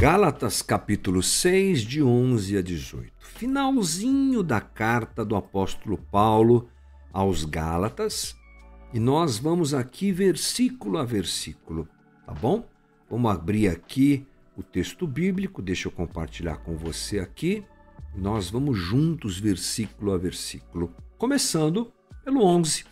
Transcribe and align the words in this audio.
Gálatas 0.00 0.62
capítulo 0.62 1.22
6, 1.22 1.82
de 1.82 2.02
11 2.02 2.56
a 2.56 2.62
18. 2.62 3.12
Finalzinho 3.18 4.42
da 4.42 4.58
carta 4.58 5.22
do 5.22 5.36
apóstolo 5.36 5.98
Paulo 5.98 6.70
aos 7.12 7.44
Gálatas, 7.44 8.34
e 8.94 8.98
nós 8.98 9.38
vamos 9.38 9.74
aqui 9.74 10.10
versículo 10.10 10.96
a 10.96 11.04
versículo, 11.04 11.86
tá 12.24 12.32
bom? 12.32 12.66
Vamos 13.10 13.30
abrir 13.30 13.68
aqui 13.68 14.26
o 14.56 14.62
texto 14.62 15.06
bíblico, 15.06 15.60
deixa 15.60 15.88
eu 15.88 15.92
compartilhar 15.92 16.56
com 16.64 16.78
você 16.78 17.18
aqui. 17.18 17.62
Nós 18.14 18.48
vamos 18.48 18.78
juntos 18.78 19.38
versículo 19.38 20.14
a 20.14 20.16
versículo, 20.16 20.94
começando 21.18 21.92
pelo 22.24 22.42
11. 22.42 22.86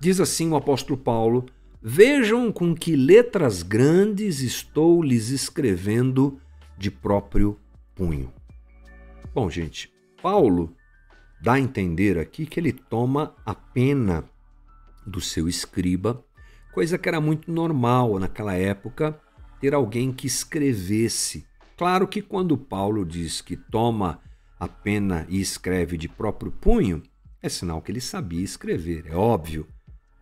Diz 0.00 0.18
assim 0.18 0.50
o 0.50 0.56
apóstolo 0.56 0.98
Paulo: 0.98 1.46
Vejam 1.88 2.50
com 2.50 2.74
que 2.74 2.96
letras 2.96 3.62
grandes 3.62 4.40
estou 4.40 5.00
lhes 5.00 5.28
escrevendo 5.28 6.40
de 6.76 6.90
próprio 6.90 7.60
punho. 7.94 8.32
Bom, 9.32 9.48
gente, 9.48 9.94
Paulo 10.20 10.74
dá 11.40 11.52
a 11.52 11.60
entender 11.60 12.18
aqui 12.18 12.44
que 12.44 12.58
ele 12.58 12.72
toma 12.72 13.36
a 13.46 13.54
pena 13.54 14.24
do 15.06 15.20
seu 15.20 15.48
escriba, 15.48 16.24
coisa 16.74 16.98
que 16.98 17.08
era 17.08 17.20
muito 17.20 17.52
normal 17.52 18.18
naquela 18.18 18.54
época 18.54 19.16
ter 19.60 19.72
alguém 19.72 20.12
que 20.12 20.26
escrevesse. 20.26 21.46
Claro 21.76 22.08
que 22.08 22.20
quando 22.20 22.58
Paulo 22.58 23.06
diz 23.06 23.40
que 23.40 23.56
toma 23.56 24.20
a 24.58 24.66
pena 24.66 25.24
e 25.28 25.40
escreve 25.40 25.96
de 25.96 26.08
próprio 26.08 26.50
punho, 26.50 27.00
é 27.40 27.48
sinal 27.48 27.80
que 27.80 27.92
ele 27.92 28.00
sabia 28.00 28.42
escrever, 28.42 29.06
é 29.06 29.14
óbvio. 29.14 29.68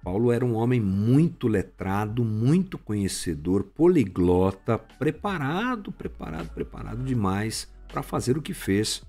Paulo 0.04 0.30
era 0.30 0.44
um 0.44 0.54
homem 0.54 0.78
muito 0.78 1.48
letrado, 1.48 2.22
muito 2.22 2.76
conhecedor, 2.76 3.64
poliglota, 3.64 4.76
preparado, 4.76 5.90
preparado, 5.90 6.50
preparado 6.50 7.02
demais 7.02 7.72
para 7.88 8.02
fazer 8.02 8.36
o 8.36 8.42
que 8.42 8.52
fez, 8.52 9.02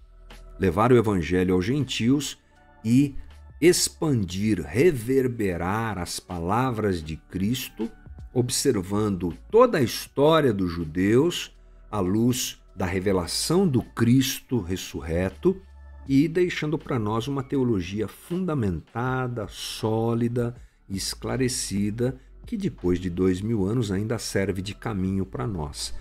levar 0.58 0.94
o 0.94 0.98
evangelho 0.98 1.54
aos 1.54 1.66
gentios 1.66 2.38
e 2.82 3.14
expandir, 3.60 4.62
reverberar 4.62 5.98
as 5.98 6.18
palavras 6.18 7.04
de 7.04 7.18
Cristo, 7.18 7.92
observando 8.34 9.34
toda 9.52 9.80
a 9.80 9.84
história 9.84 10.54
dos 10.54 10.72
judeus 10.72 11.54
à 11.92 12.00
luz 12.00 12.62
da 12.74 12.86
revelação 12.86 13.68
do 13.68 13.82
Cristo 13.82 14.62
ressurreto 14.62 15.62
e 16.08 16.30
deixando 16.30 16.78
para 16.78 16.98
nós 16.98 17.28
uma 17.28 17.44
teologia 17.44 18.08
fundamentada, 18.08 19.46
sólida 19.50 20.56
esclarecida 20.89 22.19
que 22.45 22.55
depois 22.55 23.00
de 23.00 23.09
dois 23.09 23.41
mil 23.41 23.66
anos 23.66 23.91
ainda 23.91 24.19
serve 24.19 24.61
de 24.61 24.75
caminho 24.75 25.25
para 25.25 25.47
nós. 25.47 25.94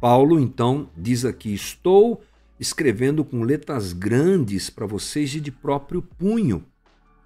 Paulo 0.00 0.40
então 0.40 0.90
diz 0.96 1.24
aqui: 1.24 1.52
Estou 1.52 2.22
escrevendo 2.58 3.24
com 3.24 3.42
letras 3.42 3.92
grandes 3.92 4.70
para 4.70 4.86
vocês 4.86 5.34
e 5.34 5.40
de 5.40 5.50
próprio 5.50 6.02
punho. 6.02 6.64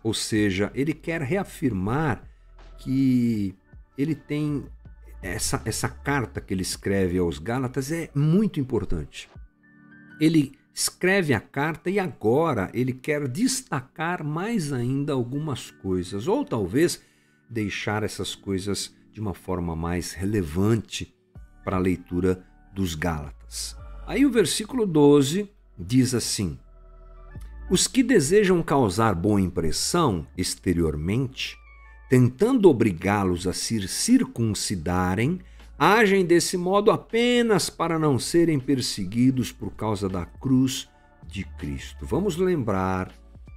Ou 0.03 0.13
seja, 0.13 0.71
ele 0.75 0.93
quer 0.93 1.23
reafirmar 1.23 2.23
que 2.79 3.55
ele 3.97 4.15
tem 4.15 4.65
essa, 5.23 5.63
essa 5.65 5.89
carta 5.89 6.41
que 6.41 6.53
ele 6.53 6.63
escreve 6.63 7.17
aos 7.19 7.39
Gálatas 7.39 7.91
é 7.91 8.11
muito 8.15 8.61
importante. 8.61 9.31
Ele 10.21 10.59
escreve 10.75 11.33
a 11.33 11.41
carta 11.41 11.89
e 11.89 12.01
agora 12.01 12.69
ele 12.75 12.93
quer 12.93 13.29
destacar 13.29 14.25
mais 14.25 14.73
ainda 14.73 15.13
algumas 15.13 15.71
coisas, 15.71 16.27
ou 16.27 16.45
talvez 16.45 17.01
deixar 17.49 18.03
essas 18.03 18.35
coisas 18.35 18.93
de 19.13 19.21
uma 19.21 19.33
forma 19.33 19.77
mais 19.77 20.13
relevante 20.13 21.15
para 21.65 21.77
a 21.77 21.81
leitura 21.81 22.45
dos 22.75 22.97
Gálatas. 22.97 23.77
Aí 24.05 24.27
o 24.27 24.31
versículo 24.31 24.85
12 24.85 25.49
diz 25.79 26.13
assim: 26.13 26.59
Os 27.71 27.87
que 27.87 28.03
desejam 28.03 28.61
causar 28.61 29.15
boa 29.15 29.41
impressão 29.41 30.27
exteriormente, 30.37 31.57
tentando 32.11 32.69
obrigá-los 32.69 33.47
a 33.47 33.53
se 33.53 33.87
circuncidarem, 33.87 35.41
agem 35.79 36.25
desse 36.25 36.57
modo 36.57 36.91
apenas 36.91 37.69
para 37.69 37.99
não 37.99 38.19
serem 38.19 38.59
perseguidos 38.59 39.53
por 39.53 39.71
causa 39.73 40.09
da 40.09 40.25
cruz 40.25 40.89
de 41.27 41.45
Cristo. 41.45 42.07
Vamos 42.07 42.37
lembrar 42.37 43.13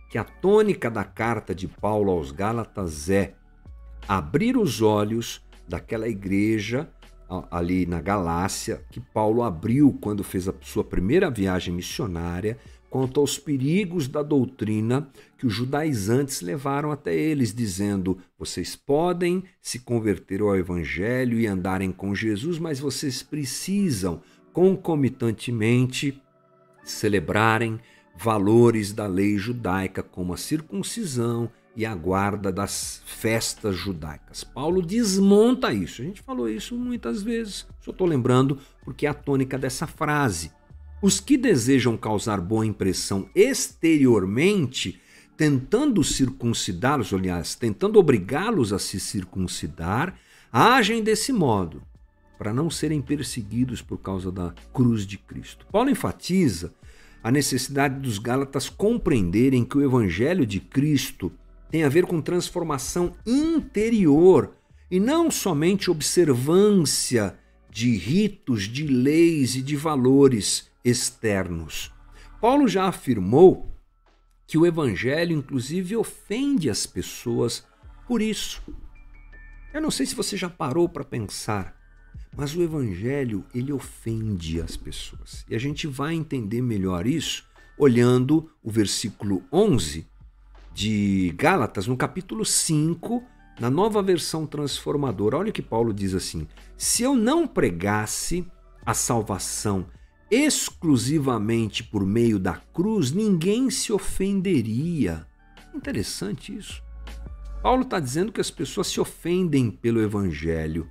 que 0.10 0.18
a 0.18 0.24
tônica 0.24 0.90
da 0.90 1.04
carta 1.04 1.54
de 1.54 1.68
Paulo 1.68 2.12
aos 2.12 2.32
Gálatas 2.32 3.10
é 3.10 3.34
abrir 4.08 4.58
os 4.58 4.82
olhos 4.82 5.46
daquela 5.68 6.08
igreja 6.08 6.90
ali 7.52 7.86
na 7.86 8.02
Galácia 8.02 8.86
que 8.90 9.02
Paulo 9.02 9.44
abriu 9.44 9.98
quando 10.02 10.24
fez 10.24 10.48
a 10.48 10.54
sua 10.62 10.84
primeira 10.84 11.30
viagem 11.30 11.74
missionária 11.74 12.58
quanto 12.90 13.20
aos 13.20 13.38
perigos 13.38 14.08
da 14.08 14.24
doutrina 14.24 15.10
que 15.38 15.46
os 15.46 15.54
judaizantes 15.54 16.42
levaram 16.42 16.92
até 16.92 17.16
eles, 17.16 17.54
dizendo: 17.54 18.18
vocês 18.38 18.76
podem 18.76 19.44
se 19.62 19.80
converter 19.80 20.42
ao 20.42 20.56
Evangelho 20.56 21.40
e 21.40 21.48
andarem 21.48 21.92
com 21.92 22.16
Jesus, 22.16 22.58
mas 22.60 22.80
vocês 22.80 23.22
precisam 23.22 24.22
concomitantemente 24.52 26.22
celebrarem 26.84 27.80
valores 28.18 28.92
da 28.92 29.06
lei 29.06 29.38
judaica, 29.38 30.02
como 30.02 30.34
a 30.34 30.38
circuncisão 30.38 31.50
e 31.76 31.86
a 31.86 31.94
guarda 31.94 32.52
das 32.52 33.04
festas 33.06 33.76
judaicas. 33.76 34.44
Paulo 34.44 34.82
desmonta 34.82 35.72
isso. 35.72 36.02
A 36.02 36.06
gente 36.06 36.24
falou 36.24 36.50
isso 36.50 36.76
muitas 36.76 37.22
vezes. 37.22 37.68
Só 37.80 37.92
estou 37.92 38.08
lembrando 38.08 38.58
porque 38.84 39.06
é 39.06 39.10
a 39.10 39.14
tônica 39.14 39.60
dessa 39.60 39.86
frase. 39.86 40.52
Os 41.00 41.20
que 41.20 41.38
desejam 41.38 41.96
causar 41.96 42.42
boa 42.42 42.66
impressão 42.66 43.30
exteriormente, 43.36 45.00
tentando 45.36 46.04
circuncidá-los, 46.04 47.14
aliás, 47.14 47.54
tentando 47.54 48.00
obrigá-los 48.00 48.74
a 48.74 48.80
se 48.80 49.00
circuncidar, 49.00 50.20
agem 50.52 51.04
desse 51.04 51.32
modo, 51.32 51.84
para 52.36 52.52
não 52.52 52.68
serem 52.70 53.00
perseguidos 53.00 53.80
por 53.80 54.00
causa 54.00 54.32
da 54.32 54.56
cruz 54.74 55.06
de 55.06 55.20
Cristo. 55.20 55.68
Paulo 55.72 55.92
enfatiza 55.92 56.74
a 57.24 57.30
necessidade 57.30 58.00
dos 58.00 58.18
Gálatas 58.18 58.68
compreenderem 58.68 59.64
que 59.64 59.78
o 59.78 59.84
evangelho 59.84 60.48
de 60.48 60.60
Cristo 60.60 61.32
tem 61.70 61.84
a 61.84 61.90
ver 61.90 62.08
com 62.08 62.20
transformação 62.22 63.14
interior 63.24 64.56
e 64.90 65.00
não 65.00 65.30
somente 65.30 65.92
observância 65.92 67.38
de 67.70 67.96
ritos, 67.96 68.64
de 68.64 68.88
leis 68.88 69.56
e 69.56 69.62
de 69.62 69.76
valores 69.76 70.72
externos. 70.90 71.92
Paulo 72.40 72.68
já 72.68 72.86
afirmou 72.86 73.70
que 74.46 74.58
o 74.58 74.66
evangelho, 74.66 75.36
inclusive, 75.36 75.98
ofende 75.98 76.70
as 76.70 76.86
pessoas 76.86 77.66
por 78.08 78.22
isso. 78.22 78.62
Eu 79.74 79.82
não 79.82 79.92
sei 79.92 80.06
se 80.06 80.16
você 80.16 80.38
já 80.38 80.50
parou 80.50 80.88
para 80.88 81.04
pensar, 81.04 81.76
mas 82.36 82.56
o 82.56 82.64
evangelho, 82.64 83.44
ele 83.54 83.74
ofende 83.74 84.62
as 84.62 84.78
pessoas. 84.78 85.46
E 85.50 85.56
a 85.56 85.60
gente 85.60 85.88
vai 85.88 86.14
entender 86.14 86.62
melhor 86.62 87.06
isso 87.06 87.46
olhando 87.78 88.50
o 88.64 88.72
versículo 88.72 89.44
11 89.52 90.08
de 90.74 91.34
Gálatas, 91.36 91.86
no 91.86 91.98
capítulo 91.98 92.46
5, 92.46 93.24
na 93.60 93.70
nova 93.70 94.02
versão 94.02 94.46
transformadora. 94.46 95.38
Olha 95.38 95.50
o 95.50 95.54
que 95.54 95.62
Paulo 95.62 95.94
diz 95.94 96.14
assim: 96.14 96.48
Se 96.78 97.04
eu 97.04 97.16
não 97.16 97.46
pregasse 97.46 98.46
a 98.86 98.94
salvação 98.94 99.86
exclusivamente 100.30 101.84
por 101.84 102.06
meio 102.06 102.38
da 102.38 102.56
cruz, 102.74 103.12
ninguém 103.12 103.70
se 103.70 103.94
ofenderia. 103.94 105.26
Interessante 105.74 106.56
isso. 106.56 106.84
Paulo 107.62 107.84
está 107.84 108.00
dizendo 108.00 108.32
que 108.32 108.42
as 108.42 108.52
pessoas 108.52 108.88
se 108.88 109.00
ofendem 109.00 109.72
pelo 109.72 110.02
evangelho 110.02 110.90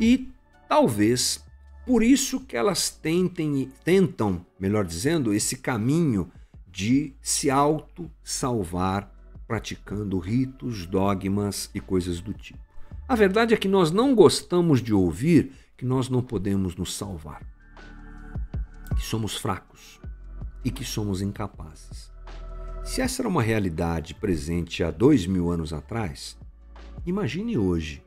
e 0.00 0.28
talvez 0.68 1.44
por 1.86 2.02
isso 2.02 2.40
que 2.40 2.56
elas 2.56 2.90
tentem, 2.90 3.70
tentam, 3.84 4.44
melhor 4.58 4.84
dizendo, 4.84 5.32
esse 5.32 5.56
caminho 5.56 6.30
de 6.66 7.14
se 7.22 7.50
auto-salvar 7.50 9.10
praticando 9.46 10.18
ritos, 10.18 10.84
dogmas 10.84 11.70
e 11.74 11.80
coisas 11.80 12.20
do 12.20 12.34
tipo. 12.34 12.58
A 13.08 13.14
verdade 13.14 13.54
é 13.54 13.56
que 13.56 13.68
nós 13.68 13.90
não 13.90 14.14
gostamos 14.14 14.82
de 14.82 14.92
ouvir 14.92 15.52
que 15.78 15.86
nós 15.86 16.10
não 16.10 16.22
podemos 16.22 16.76
nos 16.76 16.94
salvar 16.94 17.42
que 18.98 19.04
somos 19.04 19.36
fracos 19.36 20.00
e 20.64 20.72
que 20.72 20.84
somos 20.84 21.22
incapazes. 21.22 22.12
Se 22.82 23.00
essa 23.00 23.22
era 23.22 23.28
uma 23.28 23.40
realidade 23.42 24.12
presente 24.12 24.82
há 24.82 24.90
dois 24.90 25.24
mil 25.24 25.52
anos 25.52 25.72
atrás, 25.72 26.36
imagine 27.06 27.56
hoje 27.56 28.04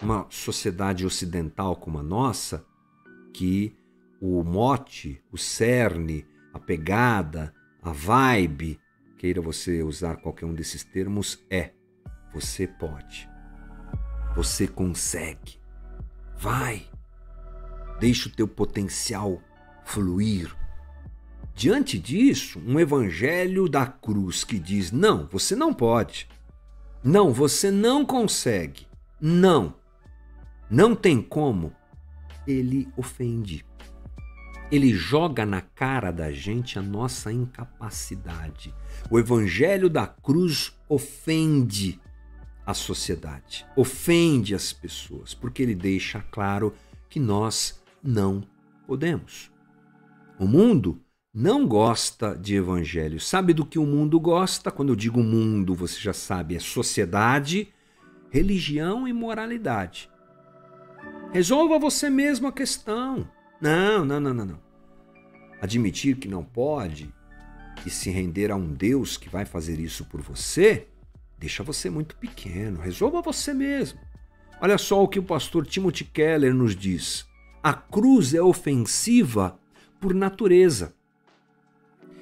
uma 0.00 0.26
sociedade 0.30 1.04
ocidental 1.04 1.76
como 1.76 1.98
a 1.98 2.02
nossa, 2.02 2.64
que 3.34 3.76
o 4.22 4.42
mote, 4.42 5.22
o 5.30 5.36
cerne, 5.36 6.26
a 6.54 6.58
pegada, 6.58 7.54
a 7.82 7.92
vibe, 7.92 8.80
queira 9.18 9.42
você 9.42 9.82
usar 9.82 10.16
qualquer 10.16 10.46
um 10.46 10.54
desses 10.54 10.82
termos, 10.82 11.44
é: 11.50 11.74
você 12.32 12.66
pode, 12.66 13.28
você 14.34 14.66
consegue, 14.66 15.60
vai, 16.38 16.88
Deixa 18.00 18.30
o 18.30 18.32
teu 18.32 18.48
potencial 18.48 19.42
fluir. 19.90 20.54
Diante 21.54 21.98
disso, 21.98 22.62
um 22.64 22.78
evangelho 22.78 23.68
da 23.68 23.86
cruz 23.86 24.44
que 24.44 24.58
diz: 24.58 24.92
não, 24.92 25.26
você 25.26 25.56
não 25.56 25.74
pode. 25.74 26.28
Não, 27.02 27.32
você 27.32 27.70
não 27.70 28.04
consegue. 28.04 28.86
Não. 29.20 29.74
Não 30.70 30.94
tem 30.94 31.20
como. 31.20 31.72
Ele 32.46 32.88
ofende. 32.96 33.64
Ele 34.70 34.94
joga 34.94 35.44
na 35.44 35.60
cara 35.60 36.12
da 36.12 36.30
gente 36.30 36.78
a 36.78 36.82
nossa 36.82 37.32
incapacidade. 37.32 38.72
O 39.10 39.18
evangelho 39.18 39.90
da 39.90 40.06
cruz 40.06 40.72
ofende 40.88 42.00
a 42.64 42.72
sociedade, 42.72 43.66
ofende 43.74 44.54
as 44.54 44.72
pessoas, 44.72 45.34
porque 45.34 45.62
ele 45.62 45.74
deixa 45.74 46.20
claro 46.30 46.72
que 47.08 47.18
nós 47.18 47.82
não 48.00 48.44
podemos. 48.86 49.50
O 50.40 50.46
mundo 50.46 51.02
não 51.34 51.66
gosta 51.66 52.34
de 52.34 52.54
evangelho. 52.54 53.20
Sabe 53.20 53.52
do 53.52 53.66
que 53.66 53.78
o 53.78 53.84
mundo 53.84 54.18
gosta? 54.18 54.70
Quando 54.70 54.88
eu 54.88 54.96
digo 54.96 55.22
mundo, 55.22 55.74
você 55.74 56.00
já 56.00 56.14
sabe, 56.14 56.56
é 56.56 56.58
sociedade, 56.58 57.68
religião 58.30 59.06
e 59.06 59.12
moralidade. 59.12 60.10
Resolva 61.30 61.78
você 61.78 62.08
mesmo 62.08 62.48
a 62.48 62.52
questão. 62.52 63.28
Não, 63.60 64.02
não, 64.02 64.18
não, 64.18 64.32
não, 64.32 64.46
não. 64.46 64.60
Admitir 65.60 66.16
que 66.16 66.26
não 66.26 66.42
pode 66.42 67.12
e 67.84 67.90
se 67.90 68.08
render 68.08 68.50
a 68.50 68.56
um 68.56 68.72
Deus 68.72 69.18
que 69.18 69.28
vai 69.28 69.44
fazer 69.44 69.78
isso 69.78 70.06
por 70.06 70.22
você, 70.22 70.88
deixa 71.38 71.62
você 71.62 71.90
muito 71.90 72.16
pequeno. 72.16 72.80
Resolva 72.80 73.20
você 73.20 73.52
mesmo. 73.52 74.00
Olha 74.58 74.78
só 74.78 75.04
o 75.04 75.08
que 75.08 75.18
o 75.18 75.22
pastor 75.22 75.66
Timothy 75.66 76.04
Keller 76.04 76.54
nos 76.54 76.74
diz. 76.74 77.26
A 77.62 77.74
cruz 77.74 78.32
é 78.32 78.40
ofensiva 78.40 79.59
por 80.00 80.14
natureza. 80.14 80.94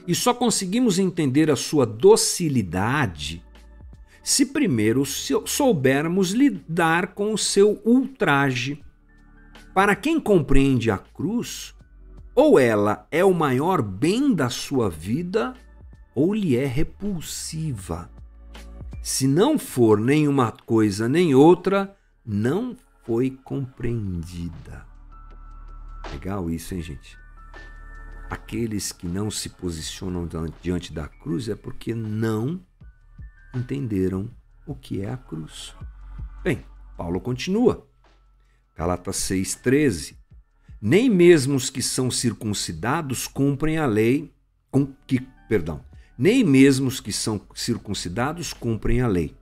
E 0.07 0.15
só 0.15 0.35
conseguimos 0.35 0.99
entender 0.99 1.51
a 1.51 1.57
sua 1.57 1.87
docilidade 1.87 3.43
se 4.23 4.45
primeiro 4.45 5.05
soubermos 5.07 6.33
lidar 6.33 7.15
com 7.15 7.33
o 7.33 7.39
seu 7.39 7.81
ultraje. 7.85 8.83
Para 9.73 9.97
quem 9.97 10.21
compreende 10.21 10.91
a 10.91 10.99
cruz, 10.99 11.75
ou 12.35 12.59
ela 12.59 13.07
é 13.11 13.25
o 13.25 13.33
maior 13.33 13.81
bem 13.81 14.35
da 14.35 14.51
sua 14.51 14.91
vida, 14.91 15.55
ou 16.15 16.35
lhe 16.35 16.57
é 16.57 16.67
repulsiva. 16.67 18.11
Se 19.03 19.27
não 19.27 19.59
for 19.59 19.99
nenhuma 19.99 20.53
coisa 20.53 21.09
nem 21.09 21.35
outra, 21.35 21.97
não 22.27 22.77
foi 23.07 23.31
compreendida. 23.31 24.87
Legal 26.13 26.51
isso, 26.51 26.75
hein, 26.75 26.83
gente? 26.83 27.17
Aqueles 28.31 28.93
que 28.93 29.07
não 29.07 29.31
se 29.31 29.49
posicionam 29.49 30.29
diante 30.61 30.93
da 30.93 31.09
cruz 31.09 31.49
é 31.49 31.55
porque 31.55 31.95
não 31.95 32.61
entenderam 33.55 34.31
o 34.67 34.75
que 34.75 35.01
é 35.01 35.11
a 35.11 35.17
cruz. 35.17 35.75
Bem, 36.45 36.65
Paulo 36.97 37.21
continua. 37.21 37.87
Galatas 38.77 39.17
6,13. 39.17 40.15
Nem 40.81 41.09
mesmo 41.09 41.57
os 41.57 41.71
que 41.71 41.83
são 41.83 42.11
circuncidados 42.11 43.27
cumprem 43.27 43.79
a 43.79 43.87
lei, 43.87 44.33
com, 44.71 44.93
que, 45.07 45.21
perdão, 45.49 45.85
nem 46.17 46.45
mesmo 46.45 46.87
os 46.87 47.01
que 47.01 47.13
são 47.13 47.41
circuncidados 47.55 48.53
cumprem 48.53 49.01
a 49.01 49.09
lei. 49.09 49.35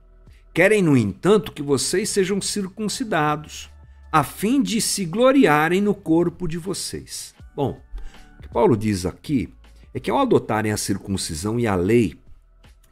Querem, 0.53 0.81
no 0.81 0.97
entanto, 0.97 1.51
que 1.51 1.61
vocês 1.61 2.09
sejam 2.09 2.41
circuncidados, 2.41 3.69
a 4.11 4.23
fim 4.23 4.61
de 4.61 4.81
se 4.81 5.05
gloriarem 5.05 5.81
no 5.81 5.93
corpo 5.93 6.47
de 6.47 6.57
vocês. 6.57 7.35
Bom, 7.55 7.79
que 8.47 8.53
Paulo 8.53 8.77
diz 8.77 9.05
aqui 9.05 9.53
é 9.93 9.99
que 9.99 10.09
ao 10.09 10.19
adotarem 10.19 10.71
a 10.71 10.77
circuncisão 10.77 11.59
e 11.59 11.67
a 11.67 11.75
lei 11.75 12.17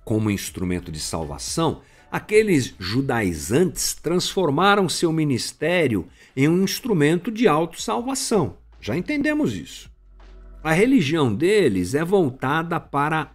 como 0.04 0.30
instrumento 0.30 0.92
de 0.92 1.00
salvação, 1.00 1.82
aqueles 2.12 2.76
judaizantes 2.78 3.94
transformaram 3.94 4.88
seu 4.90 5.12
ministério 5.12 6.08
em 6.36 6.48
um 6.48 6.64
instrumento 6.64 7.32
de 7.32 7.48
autossalvação. 7.48 8.58
Já 8.82 8.96
entendemos 8.96 9.56
isso. 9.56 9.90
A 10.64 10.74
religião 10.74 11.34
deles 11.34 11.96
é 11.96 12.04
voltada 12.04 12.80
para 12.80 13.32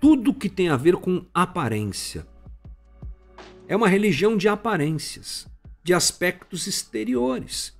tudo 0.00 0.34
que 0.34 0.48
tem 0.48 0.68
a 0.68 0.76
ver 0.76 0.96
com 0.96 1.24
aparência. 1.32 2.26
É 3.68 3.76
uma 3.76 3.88
religião 3.88 4.36
de 4.36 4.48
aparências, 4.48 5.46
de 5.84 5.94
aspectos 5.94 6.66
exteriores. 6.66 7.74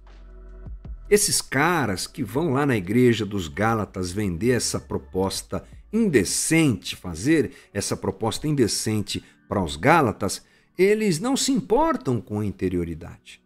Esses 1.12 1.42
caras 1.42 2.06
que 2.06 2.24
vão 2.24 2.54
lá 2.54 2.64
na 2.64 2.74
igreja 2.74 3.26
dos 3.26 3.46
Gálatas 3.46 4.10
vender 4.10 4.52
essa 4.52 4.80
proposta 4.80 5.62
indecente, 5.92 6.96
fazer 6.96 7.52
essa 7.70 7.94
proposta 7.94 8.48
indecente 8.48 9.22
para 9.46 9.62
os 9.62 9.76
Gálatas, 9.76 10.42
eles 10.78 11.20
não 11.20 11.36
se 11.36 11.52
importam 11.52 12.18
com 12.18 12.40
a 12.40 12.46
interioridade. 12.46 13.44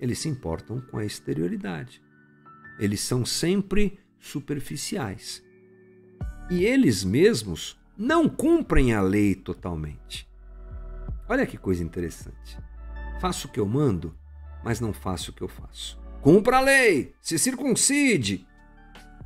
Eles 0.00 0.18
se 0.18 0.28
importam 0.28 0.80
com 0.80 0.98
a 0.98 1.04
exterioridade. 1.04 2.02
Eles 2.80 2.98
são 2.98 3.24
sempre 3.24 3.96
superficiais. 4.18 5.40
E 6.50 6.64
eles 6.64 7.04
mesmos 7.04 7.78
não 7.96 8.28
cumprem 8.28 8.92
a 8.92 9.00
lei 9.00 9.36
totalmente. 9.36 10.28
Olha 11.28 11.46
que 11.46 11.56
coisa 11.56 11.84
interessante. 11.84 12.58
Faço 13.20 13.46
o 13.46 13.52
que 13.52 13.60
eu 13.60 13.66
mando, 13.66 14.18
mas 14.64 14.80
não 14.80 14.92
faço 14.92 15.30
o 15.30 15.34
que 15.34 15.42
eu 15.42 15.48
faço. 15.48 16.07
Cumpra 16.20 16.58
a 16.58 16.60
lei, 16.60 17.14
se 17.20 17.38
circuncide, 17.38 18.46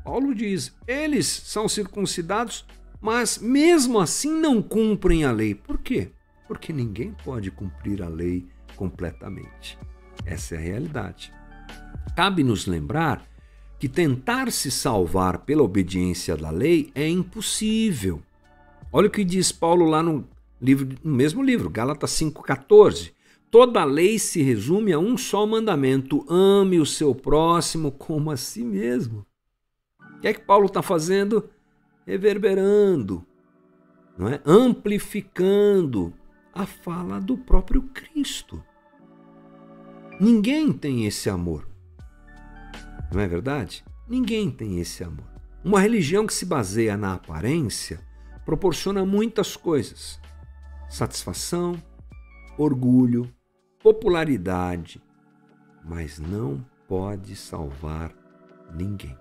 Paulo 0.04 0.34
diz: 0.34 0.74
eles 0.86 1.26
são 1.26 1.68
circuncidados, 1.68 2.64
mas 3.00 3.38
mesmo 3.38 4.00
assim 4.00 4.32
não 4.32 4.60
cumprem 4.60 5.24
a 5.24 5.32
lei. 5.32 5.54
Por 5.54 5.78
quê? 5.78 6.10
Porque 6.46 6.72
ninguém 6.72 7.14
pode 7.24 7.50
cumprir 7.50 8.02
a 8.02 8.08
lei 8.08 8.46
completamente. 8.76 9.78
Essa 10.26 10.54
é 10.54 10.58
a 10.58 10.60
realidade. 10.60 11.32
Cabe 12.16 12.42
nos 12.42 12.66
lembrar 12.66 13.24
que 13.78 13.88
tentar 13.88 14.50
se 14.52 14.70
salvar 14.70 15.38
pela 15.38 15.62
obediência 15.62 16.36
da 16.36 16.50
lei 16.50 16.90
é 16.94 17.08
impossível. 17.08 18.22
Olha 18.92 19.08
o 19.08 19.10
que 19.10 19.24
diz 19.24 19.50
Paulo 19.50 19.86
lá 19.86 20.02
no, 20.02 20.28
livro, 20.60 20.88
no 21.02 21.14
mesmo 21.14 21.42
livro, 21.42 21.70
Gálatas 21.70 22.10
5,14. 22.10 23.12
Toda 23.52 23.82
a 23.82 23.84
lei 23.84 24.18
se 24.18 24.42
resume 24.42 24.92
a 24.92 24.98
um 24.98 25.16
só 25.16 25.46
mandamento: 25.46 26.26
ame 26.28 26.80
o 26.80 26.86
seu 26.86 27.14
próximo 27.14 27.92
como 27.92 28.32
a 28.32 28.36
si 28.36 28.64
mesmo 28.64 29.24
que 30.22 30.28
é 30.28 30.32
que 30.32 30.40
Paulo 30.40 30.66
está 30.66 30.80
fazendo? 30.80 31.50
Reverberando, 32.06 33.26
não 34.16 34.28
é? 34.28 34.40
amplificando 34.46 36.14
a 36.54 36.64
fala 36.64 37.20
do 37.20 37.36
próprio 37.36 37.82
Cristo. 37.82 38.62
Ninguém 40.20 40.72
tem 40.72 41.06
esse 41.06 41.28
amor. 41.28 41.68
Não 43.12 43.20
é 43.20 43.26
verdade? 43.26 43.84
Ninguém 44.08 44.48
tem 44.48 44.78
esse 44.78 45.02
amor. 45.02 45.26
Uma 45.64 45.80
religião 45.80 46.24
que 46.24 46.34
se 46.34 46.46
baseia 46.46 46.96
na 46.96 47.14
aparência 47.14 48.00
proporciona 48.44 49.04
muitas 49.04 49.56
coisas: 49.56 50.20
satisfação, 50.88 51.74
orgulho, 52.56 53.28
popularidade, 53.82 55.02
mas 55.84 56.18
não 56.18 56.64
pode 56.86 57.34
salvar 57.34 58.12
ninguém. 58.72 59.18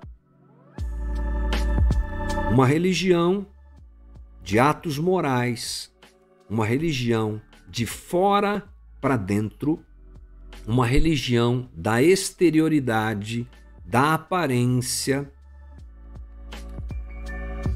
Uma 2.51 2.67
religião 2.67 3.47
de 4.43 4.59
atos 4.59 4.99
morais, 4.99 5.91
uma 6.49 6.65
religião 6.65 7.41
de 7.67 7.85
fora 7.85 8.63
para 8.99 9.17
dentro, 9.17 9.83
uma 10.67 10.85
religião 10.85 11.69
da 11.73 12.01
exterioridade, 12.01 13.49
da 13.83 14.13
aparência, 14.13 15.31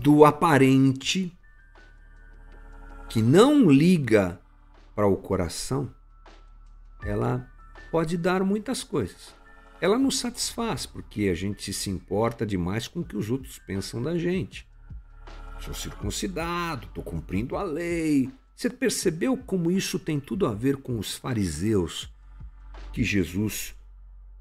do 0.02 0.24
aparente, 0.24 1.36
que 3.10 3.22
não 3.22 3.72
liga 3.72 4.40
para 4.94 5.08
o 5.08 5.16
coração, 5.16 5.90
ela 7.06 7.50
pode 7.92 8.18
dar 8.18 8.44
muitas 8.44 8.84
coisas 8.84 9.34
ela 9.82 9.98
nos 9.98 10.20
satisfaz, 10.20 10.86
porque 10.86 11.28
a 11.30 11.34
gente 11.34 11.74
se 11.74 11.90
importa 11.90 12.46
demais 12.46 12.88
com 12.88 13.02
o 13.02 13.06
que 13.06 13.18
os 13.18 13.30
outros 13.30 13.60
pensam 13.60 14.02
da 14.02 14.18
gente. 14.18 14.68
Sou 15.60 15.74
circuncidado, 15.74 16.88
estou 16.88 17.04
cumprindo 17.04 17.56
a 17.56 17.64
lei. 17.64 18.32
Você 18.56 18.70
percebeu 18.70 19.38
como 19.38 19.70
isso 19.70 20.00
tem 20.00 20.20
tudo 20.20 20.48
a 20.48 20.54
ver 20.54 20.78
com 20.78 20.98
os 20.98 21.16
fariseus 21.16 22.12
que 22.94 23.04
Jesus 23.04 23.76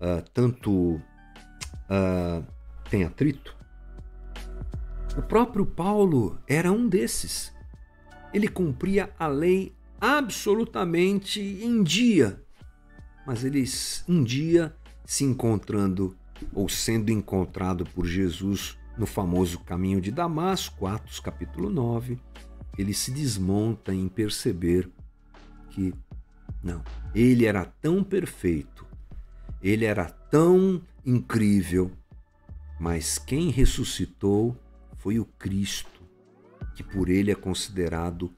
uh, 0.00 0.22
tanto 0.32 0.94
uh, 0.94 2.44
tem 2.88 3.04
atrito? 3.04 3.56
O 5.16 5.22
próprio 5.22 5.66
Paulo 5.66 6.38
era 6.46 6.70
um 6.70 6.88
desses. 6.88 7.52
Ele 8.32 8.48
cumpria 8.48 9.12
a 9.18 9.26
lei 9.26 9.74
absolutamente 10.00 11.40
em 11.40 11.82
dia, 11.82 12.43
mas 13.26 13.44
eles 13.44 14.04
um 14.08 14.22
dia 14.22 14.74
se 15.04 15.24
encontrando 15.24 16.16
ou 16.52 16.68
sendo 16.68 17.10
encontrado 17.10 17.84
por 17.84 18.06
Jesus 18.06 18.76
no 18.96 19.06
famoso 19.06 19.58
caminho 19.60 20.00
de 20.00 20.10
Damasco, 20.10 20.86
Atos 20.86 21.20
capítulo 21.20 21.68
9, 21.68 22.18
ele 22.78 22.94
se 22.94 23.10
desmonta 23.10 23.94
em 23.94 24.08
perceber 24.08 24.88
que 25.70 25.94
não, 26.62 26.82
ele 27.14 27.44
era 27.44 27.64
tão 27.64 28.02
perfeito, 28.02 28.86
ele 29.62 29.84
era 29.84 30.06
tão 30.06 30.80
incrível, 31.04 31.90
mas 32.78 33.18
quem 33.18 33.50
ressuscitou 33.50 34.56
foi 34.96 35.18
o 35.18 35.24
Cristo, 35.24 36.02
que 36.74 36.82
por 36.82 37.08
ele 37.08 37.30
é 37.30 37.34
considerado 37.34 38.32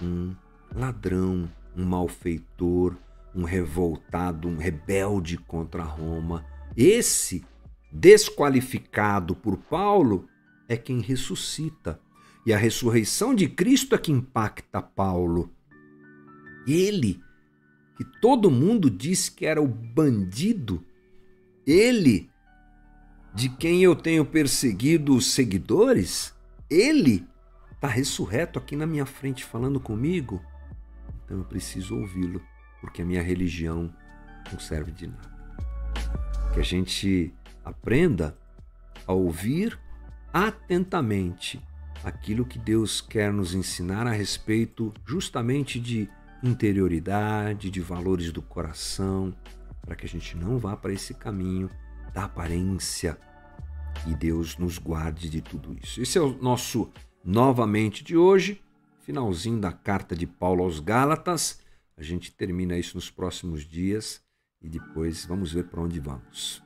um 0.00 0.34
ladrão, 0.74 1.50
um 1.76 1.84
malfeitor, 1.84 2.96
um 3.34 3.44
revoltado, 3.44 4.48
um 4.48 4.56
rebelde 4.56 5.36
contra 5.36 5.82
Roma. 5.82 6.44
Esse, 6.76 7.44
desqualificado 7.90 9.34
por 9.34 9.56
Paulo, 9.56 10.28
é 10.68 10.76
quem 10.76 11.00
ressuscita. 11.00 12.00
E 12.46 12.52
a 12.52 12.58
ressurreição 12.58 13.34
de 13.34 13.48
Cristo 13.48 13.94
é 13.94 13.98
que 13.98 14.12
impacta 14.12 14.80
Paulo. 14.80 15.50
Ele, 16.66 17.20
que 17.96 18.04
todo 18.20 18.50
mundo 18.50 18.90
disse 18.90 19.30
que 19.30 19.46
era 19.46 19.60
o 19.60 19.66
bandido, 19.66 20.84
ele, 21.66 22.30
de 23.34 23.48
quem 23.48 23.82
eu 23.82 23.96
tenho 23.96 24.24
perseguido 24.24 25.14
os 25.14 25.32
seguidores, 25.32 26.34
ele 26.70 27.26
está 27.72 27.88
ressurreto 27.88 28.58
aqui 28.58 28.76
na 28.76 28.86
minha 28.86 29.06
frente 29.06 29.44
falando 29.44 29.80
comigo. 29.80 30.42
Então 31.24 31.38
eu 31.38 31.44
preciso 31.44 31.96
ouvi-lo, 31.96 32.40
porque 32.84 33.00
a 33.00 33.04
minha 33.04 33.22
religião 33.22 33.90
não 34.52 34.60
serve 34.60 34.92
de 34.92 35.06
nada. 35.06 35.32
Que 36.52 36.60
a 36.60 36.62
gente 36.62 37.32
aprenda 37.64 38.36
a 39.06 39.12
ouvir 39.14 39.78
atentamente 40.30 41.62
aquilo 42.04 42.44
que 42.44 42.58
Deus 42.58 43.00
quer 43.00 43.32
nos 43.32 43.54
ensinar 43.54 44.06
a 44.06 44.10
respeito 44.12 44.92
justamente 45.06 45.80
de 45.80 46.10
interioridade, 46.42 47.70
de 47.70 47.80
valores 47.80 48.30
do 48.30 48.42
coração, 48.42 49.34
para 49.80 49.96
que 49.96 50.04
a 50.04 50.08
gente 50.08 50.36
não 50.36 50.58
vá 50.58 50.76
para 50.76 50.92
esse 50.92 51.14
caminho 51.14 51.70
da 52.12 52.24
aparência 52.24 53.18
e 54.06 54.14
Deus 54.14 54.58
nos 54.58 54.76
guarde 54.76 55.30
de 55.30 55.40
tudo 55.40 55.74
isso. 55.82 56.02
Esse 56.02 56.18
é 56.18 56.20
o 56.20 56.36
nosso 56.36 56.92
novamente 57.24 58.04
de 58.04 58.14
hoje, 58.14 58.60
finalzinho 59.00 59.58
da 59.58 59.72
carta 59.72 60.14
de 60.14 60.26
Paulo 60.26 60.62
aos 60.62 60.80
Gálatas. 60.80 61.63
A 61.96 62.02
gente 62.02 62.32
termina 62.32 62.76
isso 62.76 62.96
nos 62.96 63.10
próximos 63.10 63.62
dias 63.62 64.22
e 64.60 64.68
depois 64.68 65.24
vamos 65.24 65.52
ver 65.52 65.68
para 65.68 65.80
onde 65.80 66.00
vamos. 66.00 66.62